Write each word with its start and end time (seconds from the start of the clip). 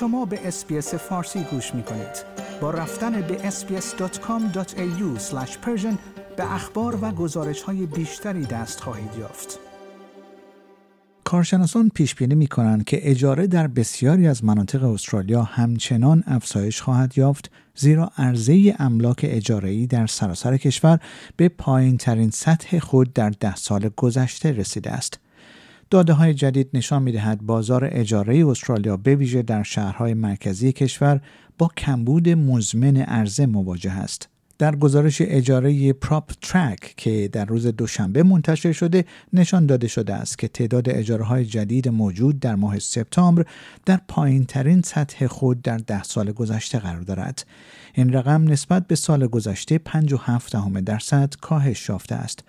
شما 0.00 0.24
به 0.24 0.48
اسپیس 0.48 0.94
فارسی 0.94 1.44
گوش 1.50 1.74
می 1.74 1.82
کنید. 1.82 2.24
با 2.60 2.70
رفتن 2.70 3.20
به 3.20 3.50
sbs.com.au 3.50 5.20
به 6.36 6.54
اخبار 6.54 6.98
و 7.02 7.10
گزارش 7.10 7.62
های 7.62 7.86
بیشتری 7.86 8.44
دست 8.46 8.80
خواهید 8.80 9.10
یافت. 9.18 9.58
کارشناسان 11.24 11.90
پیش 11.94 12.14
بینی 12.14 12.34
می 12.34 12.46
کنند 12.46 12.84
که 12.84 13.10
اجاره 13.10 13.46
در 13.46 13.66
بسیاری 13.66 14.28
از 14.28 14.44
مناطق 14.44 14.84
استرالیا 14.84 15.42
همچنان 15.42 16.24
افزایش 16.26 16.82
خواهد 16.82 17.18
یافت 17.18 17.50
زیرا 17.74 18.10
عرضه 18.18 18.74
املاک 18.78 19.20
اجاره‌ای 19.22 19.86
در 19.86 20.06
سراسر 20.06 20.56
کشور 20.56 20.98
به 21.36 21.48
پایین 21.48 21.96
ترین 21.96 22.30
سطح 22.30 22.78
خود 22.78 23.12
در 23.12 23.30
ده 23.30 23.56
سال 23.56 23.90
گذشته 23.96 24.52
رسیده 24.52 24.90
است. 24.90 25.20
داده 25.90 26.12
های 26.12 26.34
جدید 26.34 26.70
نشان 26.74 27.02
می 27.02 27.12
دهد 27.12 27.42
بازار 27.42 27.88
اجاره 27.92 28.46
استرالیا 28.46 28.96
به 28.96 29.14
ویژه 29.16 29.42
در 29.42 29.62
شهرهای 29.62 30.14
مرکزی 30.14 30.72
کشور 30.72 31.20
با 31.58 31.70
کمبود 31.76 32.28
مزمن 32.28 32.96
عرضه 32.96 33.46
مواجه 33.46 33.92
است. 33.92 34.28
در 34.58 34.76
گزارش 34.76 35.22
اجاره 35.24 35.92
پراپ 35.92 36.32
ترک 36.42 36.94
که 36.96 37.28
در 37.32 37.44
روز 37.44 37.66
دوشنبه 37.66 38.22
منتشر 38.22 38.72
شده 38.72 39.04
نشان 39.32 39.66
داده 39.66 39.88
شده 39.88 40.14
است 40.14 40.38
که 40.38 40.48
تعداد 40.48 40.88
اجاره 40.88 41.24
های 41.24 41.44
جدید 41.44 41.88
موجود 41.88 42.40
در 42.40 42.54
ماه 42.54 42.78
سپتامبر 42.78 43.44
در 43.86 44.00
پایین 44.08 44.44
ترین 44.44 44.82
سطح 44.82 45.26
خود 45.26 45.62
در 45.62 45.78
ده 45.78 46.02
سال 46.02 46.32
گذشته 46.32 46.78
قرار 46.78 47.00
دارد. 47.00 47.46
این 47.94 48.12
رقم 48.12 48.42
نسبت 48.42 48.86
به 48.86 48.94
سال 48.94 49.26
گذشته 49.26 49.78
57 49.78 50.56
درصد 50.84 51.34
کاهش 51.40 51.88
یافته 51.88 52.14
است. 52.14 52.44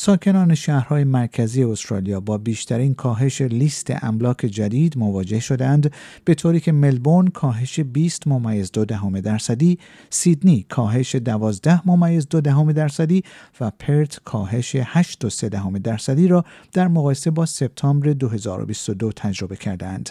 ساکنان 0.00 0.54
شهرهای 0.54 1.04
مرکزی 1.04 1.64
استرالیا 1.64 2.20
با 2.20 2.38
بیشترین 2.38 2.94
کاهش 2.94 3.40
لیست 3.40 4.04
املاک 4.04 4.36
جدید 4.36 4.98
مواجه 4.98 5.40
شدند 5.40 5.92
به 6.24 6.34
طوری 6.34 6.60
که 6.60 6.72
ملبورن 6.72 7.26
کاهش 7.28 7.80
20 7.80 8.26
ممیز 8.26 8.72
دو 8.72 8.84
دهم 8.84 9.20
درصدی، 9.20 9.78
سیدنی 10.10 10.66
کاهش 10.68 11.14
12 11.14 11.88
ممیز 11.88 12.28
دو 12.28 12.40
دهم 12.40 12.72
درصدی 12.72 13.22
و 13.60 13.70
پرت 13.70 14.20
کاهش 14.24 14.76
8 14.80 15.24
و 15.24 15.30
3 15.30 15.48
دهم 15.48 15.78
درصدی 15.78 16.28
را 16.28 16.44
در 16.72 16.88
مقایسه 16.88 17.30
با 17.30 17.46
سپتامبر 17.46 18.12
2022 18.12 19.12
تجربه 19.12 19.56
کردند. 19.56 20.10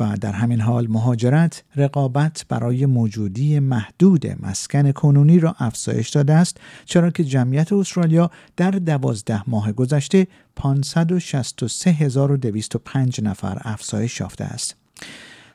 و 0.00 0.16
در 0.20 0.32
همین 0.32 0.60
حال 0.60 0.86
مهاجرت 0.86 1.64
رقابت 1.76 2.44
برای 2.48 2.86
موجودی 2.86 3.58
محدود 3.58 4.26
مسکن 4.42 4.92
کنونی 4.92 5.38
را 5.38 5.54
افزایش 5.58 6.08
داده 6.08 6.32
است 6.32 6.56
چرا 6.84 7.10
که 7.10 7.24
جمعیت 7.24 7.72
استرالیا 7.72 8.30
در 8.56 8.70
دوازده 9.02 9.50
ماه 9.50 9.72
گذشته 9.72 10.26
563205 10.56 13.20
نفر 13.20 13.58
افزایش 13.60 14.20
یافته 14.20 14.44
است. 14.44 14.76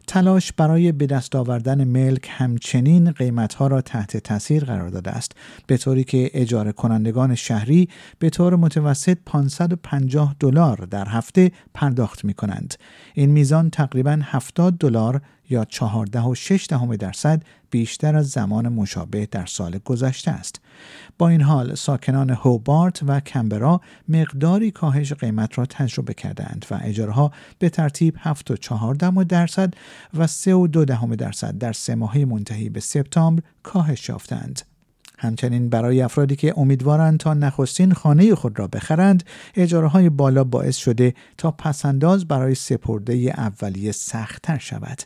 تلاش 0.08 0.52
برای 0.52 0.92
به 0.92 1.06
دست 1.06 1.36
آوردن 1.36 1.84
ملک 1.84 2.30
همچنین 2.32 3.12
قیمتها 3.12 3.68
را 3.68 3.82
تحت 3.82 4.18
تاثیر 4.18 4.66
قرار 4.66 4.90
داده 4.90 5.12
است 5.12 5.32
به 5.68 5.78
طوری 5.78 6.04
که 6.04 6.32
اجاره 6.34 6.72
کنندگان 6.72 7.36
شهری 7.36 7.90
به 8.20 8.30
طور 8.30 8.56
متوسط 8.56 9.18
550 9.26 10.36
دلار 10.40 10.78
در 10.78 11.10
هفته 11.10 11.52
پرداخت 11.74 12.26
می 12.26 12.34
کنند. 12.34 12.74
این 13.14 13.30
میزان 13.30 13.70
تقریبا 13.70 14.20
70 14.24 14.78
دلار 14.78 15.22
یا 15.50 15.64
14.6 15.64 16.98
درصد 17.00 17.44
بیشتر 17.72 18.16
از 18.16 18.30
زمان 18.30 18.68
مشابه 18.68 19.26
در 19.26 19.46
سال 19.46 19.80
گذشته 19.86 20.32
است. 20.32 20.62
با 21.18 21.30
این 21.30 21.42
حال 21.42 21.76
ساکنان 21.76 22.30
هوبارت 22.30 23.04
و 23.08 23.20
کمبرا 23.20 23.82
مقداری 24.10 24.72
کاهش 24.72 25.14
قیمت 25.14 25.58
را 25.58 25.66
تجربه 25.66 26.14
کردند 26.14 26.66
و 26.72 26.80
اجارها 26.84 27.32
به 27.60 27.70
ترتیب 27.70 28.18
7.4 28.18 29.24
درصد 29.24 29.74
و 30.14 30.28
3.2 30.28 31.16
درصد 31.16 31.58
در 31.58 31.74
سه 31.74 31.96
ماهه 31.96 32.26
منتهی 32.26 32.70
به 32.70 32.80
سپتامبر 32.80 33.44
کاهش 33.64 34.10
یافتند. 34.10 34.62
همچنین 35.20 35.70
برای 35.70 36.02
افرادی 36.02 36.36
که 36.36 36.54
امیدوارند 36.58 37.20
تا 37.20 37.34
نخستین 37.34 37.94
خانه 37.94 38.36
خود 38.36 38.60
را 38.60 38.68
بخرند 38.68 39.24
اجاره 39.56 39.88
های 39.88 40.10
بالا 40.10 40.44
باعث 40.44 40.78
شده 40.78 41.14
تا 41.38 41.52
پسنداز 41.52 42.26
برای 42.26 42.56
سپرده 42.56 43.14
اولیه 43.38 43.92
سختتر 43.92 44.58
شود 44.58 45.02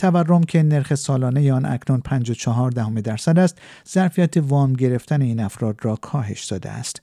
تورم 0.00 0.42
که 0.42 0.62
نرخ 0.62 0.94
سالانه 0.94 1.52
آن 1.52 1.64
اکنون 1.64 2.00
54 2.00 2.70
دهم 2.70 2.94
درصد 3.00 3.38
است 3.38 3.58
ظرفیت 3.88 4.36
وام 4.36 4.72
گرفتن 4.72 5.22
این 5.22 5.40
افراد 5.40 5.76
را 5.82 5.96
کاهش 5.96 6.44
داده 6.44 6.70
است. 6.70 7.02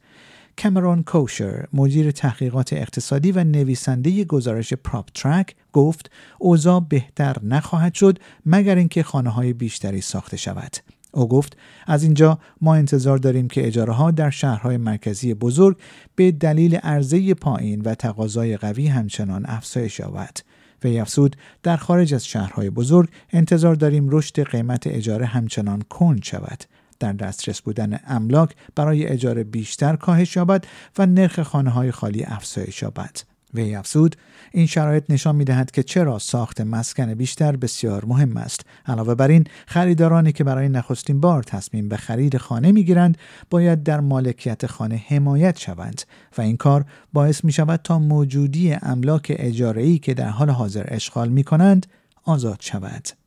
کامرون 0.64 1.04
کوشر 1.04 1.66
مدیر 1.74 2.12
تحقیقات 2.12 2.74
اقتصادی 2.74 3.32
و 3.32 3.44
نویسنده 3.44 4.24
گزارش 4.24 4.74
پراپ 4.74 5.10
ترک 5.14 5.56
گفت 5.74 6.12
اوضاع 6.40 6.86
بهتر 6.90 7.36
نخواهد 7.44 7.94
شد 7.94 8.20
مگر 8.46 8.76
اینکه 8.76 9.04
خانه 9.04 9.30
های 9.30 9.54
بیشتری 9.54 10.02
ساخته 10.02 10.38
شود. 10.38 10.78
او 11.12 11.28
گفت 11.28 11.58
از 11.88 12.04
اینجا 12.04 12.40
ما 12.62 12.76
انتظار 12.76 13.18
داریم 13.18 13.48
که 13.48 13.68
اجاره 13.68 13.94
ها 13.94 14.12
در 14.12 14.30
شهرهای 14.30 14.78
مرکزی 14.78 15.34
بزرگ 15.34 15.78
به 16.16 16.32
دلیل 16.32 16.76
عرضه 16.76 17.34
پایین 17.34 17.82
و 17.82 17.96
تقاضای 17.96 18.58
قوی 18.58 18.88
همچنان 18.88 19.46
افزایش 19.48 20.00
یابد. 20.00 20.38
وی 20.84 21.00
افزود 21.00 21.36
در 21.64 21.78
خارج 21.78 22.14
از 22.14 22.26
شهرهای 22.26 22.70
بزرگ 22.70 23.10
انتظار 23.30 23.76
داریم 23.76 24.10
رشد 24.10 24.44
قیمت 24.44 24.88
اجاره 24.88 25.26
همچنان 25.26 25.82
کند 25.82 26.24
شود. 26.24 26.64
در 27.00 27.14
دسترس 27.14 27.62
بودن 27.62 28.00
املاک 28.08 28.56
برای 28.76 29.08
اجاره 29.08 29.44
بیشتر 29.44 29.96
کاهش 29.96 30.36
یابد 30.36 30.68
و 30.98 31.06
نرخ 31.06 31.42
خانه 31.42 31.70
های 31.70 31.92
خالی 31.92 32.24
افزایش 32.24 32.82
یابد. 32.82 33.37
وی 33.54 33.76
افزود 33.76 34.16
این 34.52 34.66
شرایط 34.66 35.04
نشان 35.10 35.36
می 35.36 35.46
دهد 35.46 35.72
که 35.72 35.84
چرا 35.84 36.20
ساخت 36.20 36.62
مسکن 36.62 37.14
بیشتر 37.14 37.56
بسیار 37.56 38.06
مهم 38.06 38.38
است. 38.38 38.66
علاوه 38.86 39.16
بر 39.16 39.28
این 39.28 39.44
خریدارانی 39.68 40.32
که 40.32 40.44
برای 40.44 40.70
نخستین 40.70 41.22
بار 41.22 41.44
تصمیم 41.44 41.90
به 41.90 41.98
خرید 41.98 42.38
خانه 42.38 42.72
می 42.72 42.84
گیرند 42.84 43.18
باید 43.50 43.84
در 43.84 44.00
مالکیت 44.00 44.66
خانه 44.66 45.04
حمایت 45.08 45.60
شوند 45.60 46.02
و 46.38 46.42
این 46.42 46.58
کار 46.58 46.86
باعث 47.14 47.44
می 47.44 47.52
شود 47.52 47.80
تا 47.84 48.00
موجودی 48.00 48.74
املاک 48.74 49.36
اجاره 49.40 49.98
که 49.98 50.14
در 50.14 50.30
حال 50.30 50.50
حاضر 50.50 50.86
اشغال 50.88 51.30
می 51.30 51.44
کنند 51.44 51.88
آزاد 52.26 52.58
شود. 52.62 53.27